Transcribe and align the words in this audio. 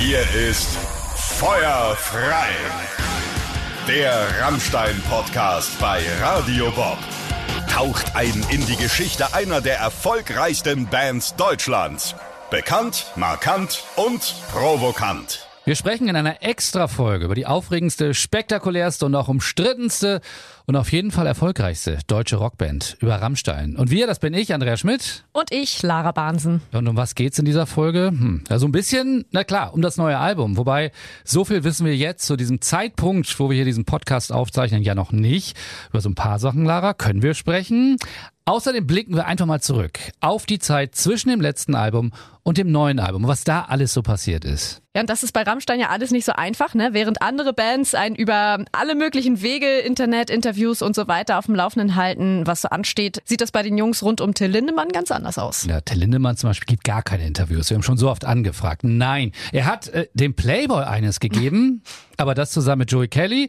Hier 0.00 0.22
ist 0.48 0.78
Feuer 1.14 1.94
frei. 1.94 2.48
Der 3.86 4.26
Rammstein-Podcast 4.40 5.78
bei 5.78 6.00
Radio 6.22 6.70
Bob. 6.70 6.96
Taucht 7.70 8.16
ein 8.16 8.42
in 8.48 8.64
die 8.64 8.76
Geschichte 8.76 9.34
einer 9.34 9.60
der 9.60 9.76
erfolgreichsten 9.76 10.86
Bands 10.86 11.36
Deutschlands. 11.36 12.14
Bekannt, 12.50 13.12
markant 13.14 13.84
und 13.96 14.36
provokant. 14.50 15.49
Wir 15.66 15.76
sprechen 15.76 16.08
in 16.08 16.16
einer 16.16 16.42
Extra-Folge 16.42 17.26
über 17.26 17.34
die 17.34 17.44
aufregendste, 17.44 18.14
spektakulärste 18.14 19.04
und 19.04 19.14
auch 19.14 19.28
umstrittenste 19.28 20.22
und 20.64 20.74
auf 20.74 20.90
jeden 20.90 21.10
Fall 21.10 21.26
erfolgreichste 21.26 21.98
deutsche 22.06 22.36
Rockband 22.36 22.96
über 23.00 23.16
Rammstein. 23.16 23.76
Und 23.76 23.90
wir, 23.90 24.06
das 24.06 24.20
bin 24.20 24.32
ich, 24.32 24.54
Andrea 24.54 24.78
Schmidt. 24.78 25.24
Und 25.32 25.52
ich, 25.52 25.82
Lara 25.82 26.12
Bahnsen. 26.12 26.62
Und 26.72 26.88
um 26.88 26.96
was 26.96 27.14
geht's 27.14 27.38
in 27.38 27.44
dieser 27.44 27.66
Folge? 27.66 28.06
Hm, 28.06 28.42
ja, 28.48 28.58
so 28.58 28.66
ein 28.66 28.72
bisschen, 28.72 29.26
na 29.32 29.44
klar, 29.44 29.74
um 29.74 29.82
das 29.82 29.98
neue 29.98 30.16
Album. 30.16 30.56
Wobei, 30.56 30.92
so 31.24 31.44
viel 31.44 31.62
wissen 31.62 31.84
wir 31.84 31.94
jetzt 31.94 32.24
zu 32.24 32.36
diesem 32.36 32.62
Zeitpunkt, 32.62 33.38
wo 33.38 33.50
wir 33.50 33.56
hier 33.56 33.66
diesen 33.66 33.84
Podcast 33.84 34.32
aufzeichnen, 34.32 34.82
ja 34.82 34.94
noch 34.94 35.12
nicht. 35.12 35.58
Über 35.90 36.00
so 36.00 36.08
ein 36.08 36.14
paar 36.14 36.38
Sachen, 36.38 36.64
Lara, 36.64 36.94
können 36.94 37.20
wir 37.20 37.34
sprechen. 37.34 37.98
Außerdem 38.46 38.86
blicken 38.86 39.14
wir 39.14 39.26
einfach 39.26 39.46
mal 39.46 39.60
zurück 39.60 40.00
auf 40.20 40.46
die 40.46 40.58
Zeit 40.58 40.94
zwischen 40.94 41.28
dem 41.28 41.40
letzten 41.40 41.74
Album 41.74 42.12
und 42.42 42.58
dem 42.58 42.72
neuen 42.72 42.98
Album, 42.98 43.28
was 43.28 43.44
da 43.44 43.66
alles 43.66 43.92
so 43.92 44.02
passiert 44.02 44.44
ist. 44.44 44.82
Ja, 44.92 45.02
und 45.02 45.08
das 45.08 45.22
ist 45.22 45.30
bei 45.30 45.42
Rammstein 45.42 45.78
ja 45.78 45.90
alles 45.90 46.10
nicht 46.10 46.24
so 46.24 46.32
einfach, 46.32 46.74
ne? 46.74 46.88
Während 46.90 47.22
andere 47.22 47.52
Bands 47.52 47.94
einen 47.94 48.16
über 48.16 48.58
alle 48.72 48.96
möglichen 48.96 49.40
Wege, 49.40 49.78
Internet, 49.78 50.30
Interviews 50.30 50.82
und 50.82 50.96
so 50.96 51.06
weiter 51.06 51.38
auf 51.38 51.46
dem 51.46 51.54
Laufenden 51.54 51.94
halten, 51.94 52.44
was 52.44 52.62
so 52.62 52.68
ansteht, 52.70 53.22
sieht 53.24 53.40
das 53.40 53.52
bei 53.52 53.62
den 53.62 53.78
Jungs 53.78 54.02
rund 54.02 54.20
um 54.20 54.34
Till 54.34 54.50
Lindemann 54.50 54.88
ganz 54.88 55.12
anders 55.12 55.38
aus. 55.38 55.64
Ja, 55.64 55.80
Till 55.80 56.00
Lindemann 56.00 56.36
zum 56.36 56.50
Beispiel 56.50 56.66
gibt 56.66 56.82
gar 56.82 57.04
keine 57.04 57.24
Interviews. 57.24 57.70
Wir 57.70 57.76
haben 57.76 57.84
schon 57.84 57.98
so 57.98 58.10
oft 58.10 58.24
angefragt. 58.24 58.82
Nein, 58.82 59.30
er 59.52 59.66
hat 59.66 59.86
äh, 59.90 60.08
dem 60.14 60.34
Playboy 60.34 60.82
eines 60.82 61.20
gegeben, 61.20 61.84
aber 62.16 62.34
das 62.34 62.50
zusammen 62.50 62.80
mit 62.80 62.90
Joey 62.90 63.06
Kelly. 63.06 63.48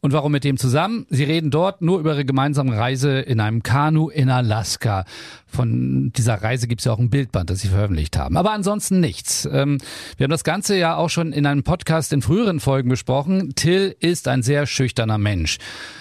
Und 0.00 0.12
warum 0.12 0.30
mit 0.30 0.44
dem 0.44 0.58
zusammen? 0.58 1.06
Sie 1.08 1.24
reden 1.24 1.50
dort 1.50 1.80
nur 1.80 2.00
über 2.00 2.12
ihre 2.12 2.26
gemeinsame 2.26 2.76
Reise 2.76 3.18
in 3.18 3.40
einem 3.40 3.62
Kanu 3.62 4.10
in 4.10 4.28
Alaska. 4.28 5.06
Von 5.46 6.12
dieser 6.14 6.42
Reise 6.42 6.66
gibt 6.66 6.82
es 6.82 6.84
ja 6.84 6.92
auch 6.92 6.98
ein 6.98 7.08
Bildband, 7.08 7.48
das 7.48 7.60
sie 7.60 7.68
veröffentlicht 7.68 8.18
haben. 8.18 8.36
Aber 8.36 8.52
ansonsten 8.52 9.00
nichts. 9.00 9.48
Ähm, 9.50 9.78
wir 10.18 10.24
haben 10.24 10.30
das 10.30 10.44
Ganze 10.44 10.81
ja 10.82 10.96
auch 10.96 11.08
schon 11.08 11.32
in 11.32 11.46
einem 11.46 11.62
Podcast 11.62 12.12
in 12.12 12.20
früheren 12.20 12.60
Folgen 12.60 12.90
besprochen. 12.90 13.54
Till 13.54 13.96
ist 14.00 14.28
ein 14.28 14.42
sehr 14.42 14.66
schüchterner 14.66 15.16
Mensch. 15.16 15.58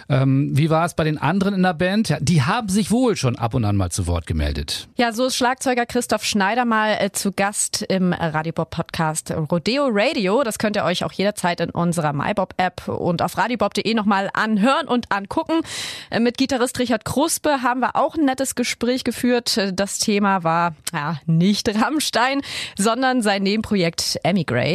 Ähm, 0.09 0.49
wie 0.57 0.69
war 0.69 0.85
es 0.85 0.93
bei 0.93 1.05
den 1.05 1.17
anderen 1.17 1.53
in 1.53 1.63
der 1.63 1.73
Band? 1.73 2.17
Die 2.19 2.41
haben 2.41 2.67
sich 2.67 2.91
wohl 2.91 3.15
schon 3.15 3.37
ab 3.37 3.53
und 3.53 3.63
an 3.63 3.77
mal 3.77 3.91
zu 3.91 4.07
Wort 4.07 4.27
gemeldet. 4.27 4.89
Ja, 4.97 5.13
so 5.13 5.27
ist 5.27 5.37
Schlagzeuger 5.37 5.85
Christoph 5.85 6.25
Schneider 6.25 6.65
mal 6.65 6.97
äh, 6.99 7.11
zu 7.11 7.31
Gast 7.31 7.81
im 7.81 8.11
Radiobob-Podcast 8.11 9.31
Rodeo 9.31 9.87
Radio. 9.89 10.43
Das 10.43 10.59
könnt 10.59 10.75
ihr 10.75 10.83
euch 10.83 11.05
auch 11.05 11.13
jederzeit 11.13 11.61
in 11.61 11.69
unserer 11.69 12.11
MyBob-App 12.11 12.89
und 12.89 13.21
auf 13.21 13.37
radiobob.de 13.37 13.93
nochmal 13.93 14.29
anhören 14.33 14.87
und 14.87 15.11
angucken. 15.11 15.61
Äh, 16.09 16.19
mit 16.19 16.37
Gitarrist 16.37 16.79
Richard 16.79 17.05
Kruspe 17.05 17.61
haben 17.61 17.79
wir 17.79 17.95
auch 17.95 18.15
ein 18.15 18.25
nettes 18.25 18.55
Gespräch 18.55 19.05
geführt 19.05 19.21
geführt. 19.21 19.59
Das 19.73 19.99
Thema 19.99 20.43
war 20.43 20.73
ja, 20.93 21.19
nicht 21.25 21.69
Rammstein, 21.69 22.41
sondern 22.77 23.21
sein 23.21 23.43
Nebenprojekt 23.43 24.19
Emigrate. 24.23 24.70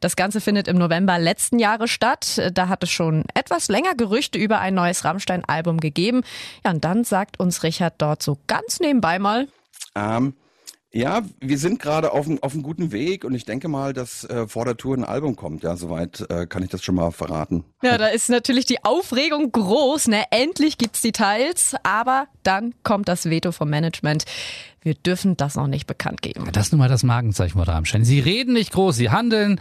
Das 0.00 0.16
Ganze 0.16 0.40
findet 0.40 0.68
im 0.68 0.76
November 0.76 1.18
letzten 1.18 1.58
Jahres 1.58 1.90
statt. 1.90 2.40
Da 2.52 2.68
hat 2.68 2.82
es 2.82 2.90
schon 2.90 3.24
etwas 3.34 3.68
länger 3.68 3.94
Gerüchte 3.94 4.38
über 4.38 4.60
ein 4.60 4.74
neues 4.74 5.04
Rammstein-Album 5.04 5.80
gegeben. 5.80 6.22
Ja, 6.64 6.72
und 6.72 6.84
dann 6.84 7.04
sagt 7.04 7.40
uns 7.40 7.62
Richard 7.62 7.94
dort 7.98 8.22
so 8.22 8.38
ganz 8.46 8.80
nebenbei 8.80 9.18
mal. 9.18 9.48
Ähm, 9.94 10.34
ja, 10.96 11.22
wir 11.40 11.58
sind 11.58 11.80
gerade 11.80 12.12
auf, 12.12 12.28
auf 12.40 12.52
einem 12.52 12.62
guten 12.62 12.92
Weg 12.92 13.24
und 13.24 13.34
ich 13.34 13.44
denke 13.44 13.66
mal, 13.66 13.92
dass 13.92 14.22
äh, 14.24 14.46
vor 14.46 14.64
der 14.64 14.76
Tour 14.76 14.96
ein 14.96 15.02
Album 15.02 15.34
kommt. 15.34 15.64
Ja, 15.64 15.76
soweit 15.76 16.24
äh, 16.30 16.46
kann 16.46 16.62
ich 16.62 16.70
das 16.70 16.84
schon 16.84 16.94
mal 16.94 17.10
verraten. 17.10 17.64
Ja, 17.82 17.98
da 17.98 18.06
ist 18.06 18.30
natürlich 18.30 18.64
die 18.64 18.84
Aufregung 18.84 19.50
groß. 19.50 20.06
Ne? 20.06 20.22
Endlich 20.30 20.78
gibt's 20.78 21.00
Details, 21.00 21.74
aber 21.82 22.28
dann 22.44 22.74
kommt 22.84 23.08
das 23.08 23.28
Veto 23.28 23.50
vom 23.50 23.70
Management. 23.70 24.24
Wir 24.84 24.94
dürfen 24.94 25.36
das 25.36 25.56
noch 25.56 25.66
nicht 25.66 25.86
bekannt 25.86 26.20
geben. 26.20 26.46
Das 26.52 26.66
ist 26.66 26.72
nun 26.72 26.78
mal 26.78 26.90
das 26.90 27.02
Markenzeichen 27.02 27.58
von 27.58 27.62
Rammstein. 27.62 28.04
Sie 28.04 28.20
reden 28.20 28.52
nicht 28.52 28.70
groß, 28.70 28.94
sie 28.94 29.08
handeln, 29.08 29.58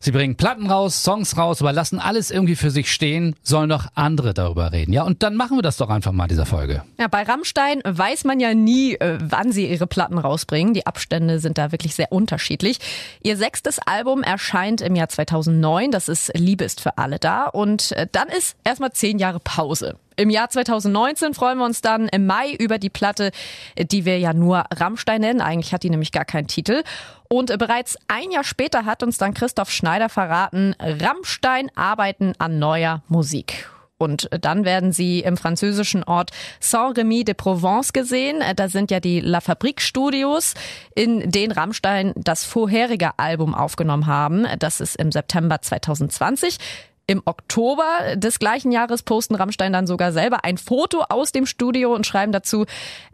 sie 0.00 0.10
bringen 0.10 0.34
Platten 0.34 0.68
raus, 0.68 1.04
Songs 1.04 1.36
raus, 1.36 1.62
aber 1.62 1.72
lassen 1.72 2.00
alles 2.00 2.32
irgendwie 2.32 2.56
für 2.56 2.72
sich 2.72 2.92
stehen, 2.92 3.36
sollen 3.42 3.70
doch 3.70 3.86
andere 3.94 4.34
darüber 4.34 4.72
reden. 4.72 4.92
Ja, 4.92 5.04
und 5.04 5.22
dann 5.22 5.36
machen 5.36 5.56
wir 5.56 5.62
das 5.62 5.76
doch 5.76 5.90
einfach 5.90 6.10
mal 6.10 6.24
in 6.24 6.30
dieser 6.30 6.44
Folge. 6.44 6.82
Ja, 6.98 7.06
bei 7.06 7.22
Rammstein 7.22 7.82
weiß 7.84 8.24
man 8.24 8.40
ja 8.40 8.52
nie, 8.52 8.94
äh, 8.94 9.16
wann 9.22 9.52
sie 9.52 9.70
ihre 9.70 9.86
Platten 9.86 10.18
rausbringen. 10.18 10.74
Die 10.74 10.86
Abstände 10.86 11.38
sind 11.38 11.56
da 11.56 11.70
wirklich 11.70 11.94
sehr 11.94 12.10
unterschiedlich. 12.10 12.78
Ihr 13.22 13.36
sechstes 13.36 13.78
Album 13.78 14.24
erscheint 14.24 14.80
im 14.80 14.96
Jahr 14.96 15.08
2009. 15.08 15.92
Das 15.92 16.08
ist 16.08 16.32
Liebe 16.36 16.64
ist 16.64 16.80
für 16.80 16.98
alle 16.98 17.20
da. 17.20 17.44
Und 17.46 17.92
äh, 17.92 18.08
dann 18.10 18.26
ist 18.26 18.56
erstmal 18.64 18.92
zehn 18.92 19.20
Jahre 19.20 19.38
Pause. 19.38 19.98
Im 20.16 20.30
Jahr 20.30 20.48
2019 20.48 21.34
freuen 21.34 21.58
wir 21.58 21.64
uns 21.64 21.80
dann 21.80 22.08
im 22.08 22.26
Mai 22.26 22.52
über 22.52 22.78
die 22.78 22.90
Platte, 22.90 23.30
die 23.78 24.04
wir 24.04 24.18
ja 24.18 24.32
nur 24.32 24.64
Rammstein 24.74 25.20
nennen. 25.20 25.40
Eigentlich 25.40 25.72
hat 25.72 25.82
die 25.82 25.90
nämlich 25.90 26.12
gar 26.12 26.24
keinen 26.24 26.46
Titel. 26.46 26.82
Und 27.28 27.56
bereits 27.58 27.96
ein 28.06 28.30
Jahr 28.30 28.44
später 28.44 28.84
hat 28.84 29.02
uns 29.02 29.18
dann 29.18 29.34
Christoph 29.34 29.70
Schneider 29.70 30.08
verraten, 30.08 30.76
Rammstein 30.78 31.70
arbeiten 31.74 32.34
an 32.38 32.58
neuer 32.58 33.02
Musik. 33.08 33.68
Und 33.96 34.28
dann 34.40 34.64
werden 34.64 34.92
sie 34.92 35.20
im 35.20 35.36
französischen 35.36 36.02
Ort 36.02 36.30
Saint-Rémy 36.60 37.24
de 37.24 37.34
Provence 37.34 37.92
gesehen. 37.92 38.42
Da 38.56 38.68
sind 38.68 38.90
ja 38.90 39.00
die 39.00 39.20
La 39.20 39.40
Fabrique 39.40 39.80
Studios, 39.80 40.54
in 40.94 41.30
denen 41.30 41.52
Rammstein 41.52 42.12
das 42.16 42.44
vorherige 42.44 43.18
Album 43.18 43.54
aufgenommen 43.54 44.06
haben. 44.06 44.46
Das 44.58 44.80
ist 44.80 44.96
im 44.96 45.12
September 45.12 45.62
2020. 45.62 46.58
Im 47.06 47.20
Oktober 47.26 48.16
des 48.16 48.38
gleichen 48.38 48.72
Jahres 48.72 49.02
posten 49.02 49.34
Rammstein 49.34 49.74
dann 49.74 49.86
sogar 49.86 50.12
selber 50.12 50.44
ein 50.44 50.56
Foto 50.56 51.04
aus 51.10 51.32
dem 51.32 51.44
Studio 51.44 51.94
und 51.94 52.06
schreiben 52.06 52.32
dazu, 52.32 52.64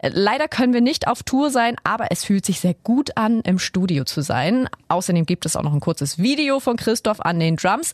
leider 0.01 0.47
können 0.47 0.73
wir 0.73 0.79
nicht 0.79 1.07
auf 1.07 1.23
Tour 1.23 1.49
sein, 1.49 1.75
aber 1.83 2.07
es 2.09 2.23
fühlt 2.23 2.45
sich 2.45 2.61
sehr 2.61 2.73
gut 2.73 3.17
an, 3.17 3.41
im 3.41 3.59
Studio 3.59 4.05
zu 4.05 4.21
sein. 4.21 4.69
Außerdem 4.87 5.25
gibt 5.25 5.45
es 5.45 5.57
auch 5.57 5.63
noch 5.63 5.73
ein 5.73 5.81
kurzes 5.81 6.19
Video 6.19 6.61
von 6.61 6.77
Christoph 6.77 7.19
an 7.19 7.39
den 7.39 7.57
Drums. 7.57 7.91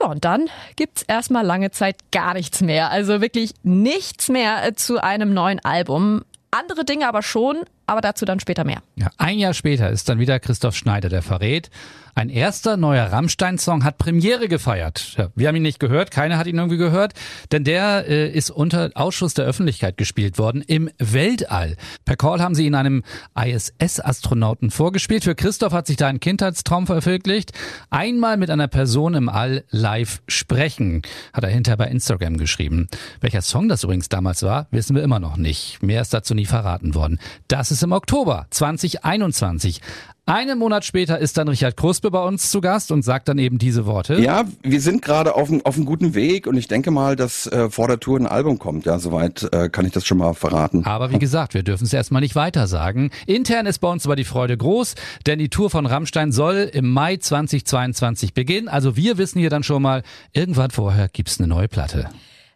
Ja, 0.00 0.08
und 0.08 0.24
dann 0.24 0.50
gibt's 0.74 1.02
erstmal 1.02 1.46
lange 1.46 1.70
Zeit 1.70 1.96
gar 2.10 2.34
nichts 2.34 2.60
mehr. 2.60 2.90
Also 2.90 3.20
wirklich 3.20 3.52
nichts 3.62 4.28
mehr 4.28 4.74
zu 4.74 5.00
einem 5.00 5.32
neuen 5.32 5.64
Album. 5.64 6.24
Andere 6.50 6.84
Dinge 6.84 7.06
aber 7.06 7.22
schon, 7.22 7.58
aber 7.92 8.00
dazu 8.00 8.24
dann 8.24 8.40
später 8.40 8.64
mehr. 8.64 8.82
Ja, 8.96 9.10
ein 9.18 9.38
Jahr 9.38 9.54
später 9.54 9.90
ist 9.90 10.08
dann 10.08 10.18
wieder 10.18 10.40
Christoph 10.40 10.74
Schneider, 10.74 11.08
der 11.08 11.22
verrät, 11.22 11.70
ein 12.14 12.28
erster 12.28 12.76
neuer 12.76 13.06
Rammstein-Song 13.06 13.84
hat 13.84 13.96
Premiere 13.96 14.46
gefeiert. 14.46 15.14
Ja, 15.16 15.28
wir 15.34 15.48
haben 15.48 15.56
ihn 15.56 15.62
nicht 15.62 15.80
gehört, 15.80 16.10
keiner 16.10 16.36
hat 16.36 16.46
ihn 16.46 16.58
irgendwie 16.58 16.76
gehört, 16.76 17.14
denn 17.52 17.64
der 17.64 18.06
äh, 18.06 18.30
ist 18.30 18.50
unter 18.50 18.90
Ausschuss 18.94 19.32
der 19.32 19.46
Öffentlichkeit 19.46 19.96
gespielt 19.96 20.36
worden 20.36 20.62
im 20.66 20.90
Weltall. 20.98 21.76
Per 22.04 22.16
Call 22.16 22.42
haben 22.42 22.54
sie 22.54 22.66
ihn 22.66 22.74
einem 22.74 23.02
ISS-Astronauten 23.34 24.70
vorgespielt. 24.70 25.24
Für 25.24 25.34
Christoph 25.34 25.72
hat 25.72 25.86
sich 25.86 25.96
da 25.96 26.08
ein 26.08 26.20
Kindheitstraum 26.20 26.86
verwirklicht. 26.86 27.52
Einmal 27.88 28.36
mit 28.36 28.50
einer 28.50 28.68
Person 28.68 29.14
im 29.14 29.30
All 29.30 29.64
live 29.70 30.20
sprechen, 30.28 31.00
hat 31.32 31.44
er 31.44 31.50
hinterher 31.50 31.78
bei 31.78 31.88
Instagram 31.88 32.36
geschrieben. 32.36 32.88
Welcher 33.22 33.40
Song 33.40 33.70
das 33.70 33.84
übrigens 33.84 34.10
damals 34.10 34.42
war, 34.42 34.66
wissen 34.70 34.94
wir 34.94 35.02
immer 35.02 35.18
noch 35.18 35.38
nicht. 35.38 35.82
Mehr 35.82 36.02
ist 36.02 36.12
dazu 36.12 36.34
nie 36.34 36.46
verraten 36.46 36.94
worden. 36.94 37.18
Das 37.48 37.70
ist 37.70 37.81
im 37.82 37.92
Oktober 37.92 38.46
2021. 38.50 39.80
Einen 40.24 40.56
Monat 40.60 40.84
später 40.84 41.18
ist 41.18 41.36
dann 41.36 41.48
Richard 41.48 41.76
Kruspe 41.76 42.12
bei 42.12 42.22
uns 42.22 42.52
zu 42.52 42.60
Gast 42.60 42.92
und 42.92 43.02
sagt 43.02 43.26
dann 43.26 43.38
eben 43.38 43.58
diese 43.58 43.86
Worte. 43.86 44.20
Ja, 44.20 44.44
wir 44.62 44.80
sind 44.80 45.02
gerade 45.02 45.34
auf, 45.34 45.50
auf 45.64 45.74
einem 45.74 45.84
guten 45.84 46.14
Weg 46.14 46.46
und 46.46 46.56
ich 46.56 46.68
denke 46.68 46.92
mal, 46.92 47.16
dass 47.16 47.48
äh, 47.48 47.70
vor 47.70 47.88
der 47.88 47.98
Tour 47.98 48.20
ein 48.20 48.26
Album 48.28 48.60
kommt. 48.60 48.86
Ja, 48.86 49.00
soweit 49.00 49.52
äh, 49.52 49.68
kann 49.68 49.84
ich 49.84 49.90
das 49.90 50.06
schon 50.06 50.18
mal 50.18 50.32
verraten. 50.34 50.84
Aber 50.84 51.10
wie 51.10 51.18
gesagt, 51.18 51.54
wir 51.54 51.64
dürfen 51.64 51.84
es 51.84 51.92
erstmal 51.92 52.22
nicht 52.22 52.36
weiter 52.36 52.68
sagen. 52.68 53.10
Intern 53.26 53.66
ist 53.66 53.80
bei 53.80 53.88
uns 53.88 54.06
aber 54.06 54.14
die 54.14 54.22
Freude 54.22 54.56
groß, 54.56 54.94
denn 55.26 55.40
die 55.40 55.48
Tour 55.48 55.70
von 55.70 55.86
Rammstein 55.86 56.30
soll 56.30 56.70
im 56.72 56.88
Mai 56.88 57.16
2022 57.16 58.32
beginnen. 58.32 58.68
Also 58.68 58.96
wir 58.96 59.18
wissen 59.18 59.40
hier 59.40 59.50
dann 59.50 59.64
schon 59.64 59.82
mal, 59.82 60.04
irgendwann 60.32 60.70
vorher 60.70 61.08
gibt's 61.08 61.40
eine 61.40 61.48
neue 61.48 61.66
Platte. 61.66 62.08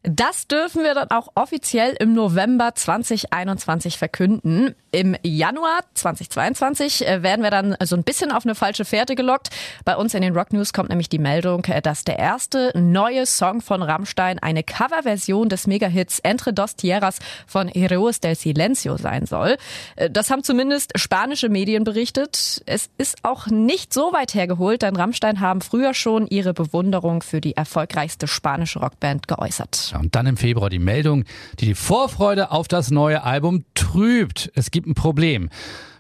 Das 0.08 0.46
dürfen 0.46 0.84
wir 0.84 0.94
dann 0.94 1.10
auch 1.10 1.32
offiziell 1.34 1.96
im 1.98 2.14
November 2.14 2.76
2021 2.76 3.98
verkünden. 3.98 4.76
Im 4.96 5.14
Januar 5.22 5.80
2022 5.92 7.06
äh, 7.06 7.22
werden 7.22 7.42
wir 7.42 7.50
dann 7.50 7.76
so 7.84 7.96
ein 7.96 8.02
bisschen 8.02 8.32
auf 8.32 8.46
eine 8.46 8.54
falsche 8.54 8.86
Fährte 8.86 9.14
gelockt. 9.14 9.50
Bei 9.84 9.94
uns 9.94 10.14
in 10.14 10.22
den 10.22 10.34
Rock 10.34 10.54
News 10.54 10.72
kommt 10.72 10.88
nämlich 10.88 11.10
die 11.10 11.18
Meldung, 11.18 11.62
äh, 11.66 11.82
dass 11.82 12.04
der 12.04 12.18
erste 12.18 12.72
neue 12.74 13.26
Song 13.26 13.60
von 13.60 13.82
Rammstein 13.82 14.38
eine 14.38 14.62
Coverversion 14.62 15.50
des 15.50 15.66
Megahits 15.66 16.18
Entre 16.20 16.54
dos 16.54 16.76
Tierras 16.76 17.18
von 17.46 17.68
Heroes 17.68 18.20
del 18.20 18.36
Silencio 18.36 18.96
sein 18.96 19.26
soll. 19.26 19.58
Äh, 19.96 20.08
das 20.08 20.30
haben 20.30 20.42
zumindest 20.42 20.98
spanische 20.98 21.50
Medien 21.50 21.84
berichtet. 21.84 22.62
Es 22.64 22.88
ist 22.96 23.18
auch 23.22 23.48
nicht 23.48 23.92
so 23.92 24.14
weit 24.14 24.32
hergeholt, 24.32 24.80
denn 24.80 24.96
Rammstein 24.96 25.40
haben 25.40 25.60
früher 25.60 25.92
schon 25.92 26.26
ihre 26.26 26.54
Bewunderung 26.54 27.22
für 27.22 27.42
die 27.42 27.54
erfolgreichste 27.54 28.28
spanische 28.28 28.78
Rockband 28.78 29.28
geäußert. 29.28 29.94
Und 30.00 30.14
dann 30.14 30.24
im 30.26 30.38
Februar 30.38 30.70
die 30.70 30.78
Meldung, 30.78 31.24
die 31.60 31.66
die 31.66 31.74
Vorfreude 31.74 32.50
auf 32.50 32.66
das 32.66 32.90
neue 32.90 33.24
Album 33.24 33.66
trübt. 33.74 34.50
Es 34.54 34.70
gibt 34.70 34.85
ein 34.86 34.94
Problem. 34.94 35.50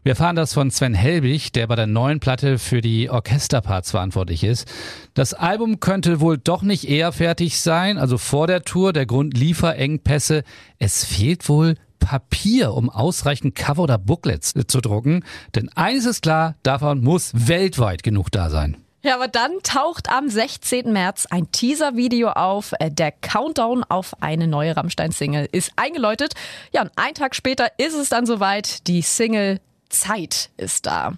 Wir 0.06 0.10
erfahren 0.10 0.36
das 0.36 0.54
von 0.54 0.70
Sven 0.70 0.94
Helbig, 0.94 1.50
der 1.50 1.66
bei 1.66 1.74
der 1.74 1.88
neuen 1.88 2.20
Platte 2.20 2.60
für 2.60 2.80
die 2.80 3.10
Orchesterparts 3.10 3.90
verantwortlich 3.90 4.44
ist. 4.44 4.72
Das 5.14 5.34
Album 5.34 5.80
könnte 5.80 6.20
wohl 6.20 6.38
doch 6.38 6.62
nicht 6.62 6.88
eher 6.88 7.10
fertig 7.10 7.58
sein, 7.58 7.98
also 7.98 8.16
vor 8.16 8.46
der 8.46 8.62
Tour. 8.62 8.92
Der 8.92 9.04
Grund 9.04 9.36
Lieferengpässe. 9.36 10.44
Es 10.78 11.04
fehlt 11.04 11.48
wohl 11.48 11.74
Papier, 11.98 12.72
um 12.74 12.88
ausreichend 12.88 13.56
Cover 13.56 13.82
oder 13.82 13.98
Booklets 13.98 14.54
zu 14.68 14.80
drucken. 14.80 15.24
Denn 15.56 15.70
eines 15.70 16.06
ist 16.06 16.22
klar, 16.22 16.54
davon 16.62 17.00
muss 17.00 17.32
weltweit 17.34 18.04
genug 18.04 18.30
da 18.30 18.48
sein. 18.48 18.76
Ja, 19.02 19.14
aber 19.14 19.28
dann 19.28 19.52
taucht 19.62 20.08
am 20.10 20.28
16. 20.28 20.92
März 20.92 21.26
ein 21.30 21.50
Teaser-Video 21.52 22.30
auf. 22.30 22.72
Äh, 22.80 22.90
der 22.90 23.12
Countdown 23.12 23.84
auf 23.84 24.20
eine 24.20 24.48
neue 24.48 24.76
Rammstein-Single 24.76 25.48
ist 25.52 25.72
eingeläutet. 25.76 26.34
Ja, 26.72 26.82
und 26.82 26.90
einen 26.96 27.14
Tag 27.14 27.34
später 27.36 27.68
ist 27.78 27.94
es 27.94 28.08
dann 28.08 28.26
soweit. 28.26 28.86
Die 28.88 29.02
Single 29.02 29.60
Zeit 29.88 30.50
ist 30.56 30.86
da. 30.86 31.12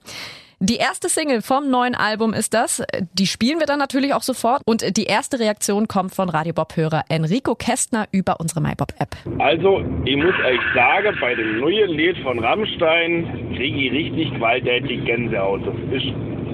Die 0.61 0.77
erste 0.77 1.09
Single 1.09 1.41
vom 1.41 1.71
neuen 1.71 1.95
Album 1.95 2.35
ist 2.35 2.53
das. 2.53 2.83
Die 3.13 3.29
spielen 3.29 3.61
wir 3.61 3.67
dann 3.67 3.79
natürlich 3.79 4.13
auch 4.13 4.23
sofort. 4.23 4.61
Und 4.65 4.97
die 4.97 5.05
erste 5.05 5.39
Reaktion 5.39 5.87
kommt 5.87 6.17
von 6.17 6.29
Radio 6.29 6.53
Bob-Hörer 6.53 7.05
Enrico 7.09 7.55
Kästner 7.55 8.09
über 8.11 8.41
unsere 8.41 8.61
MyBob-App. 8.61 9.17
Also, 9.39 9.85
ich 10.05 10.17
muss 10.17 10.35
euch 10.45 10.61
sagen, 10.75 11.17
bei 11.21 11.37
dem 11.37 11.61
neuen 11.61 11.91
Lied 11.91 12.19
von 12.25 12.41
Rammstein 12.41 13.55
kriege 13.55 13.87
ich 13.87 13.93
richtig 13.93 14.35
gewalttätig 14.35 15.05
Gänsehaut. 15.05 15.61
Das 15.65 16.03
ist 16.03 16.07